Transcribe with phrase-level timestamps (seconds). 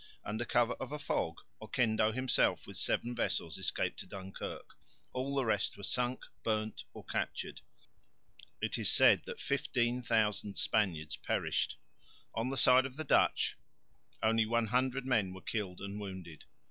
[0.25, 4.75] Under cover of a fog Oquendo himself with seven vessels escaped to Dunkirk;
[5.13, 7.61] all the rest were sunk, burnt, or captured.
[8.63, 11.77] It is said that 15,000 Spaniards perished.
[12.33, 13.55] On the side of the Dutch
[14.23, 16.45] only 100 men were killed and wounded.